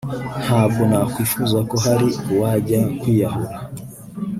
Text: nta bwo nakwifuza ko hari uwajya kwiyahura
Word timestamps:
nta 0.43 0.61
bwo 0.69 0.81
nakwifuza 0.89 1.57
ko 1.69 1.75
hari 1.85 2.07
uwajya 2.31 2.81
kwiyahura 2.99 3.57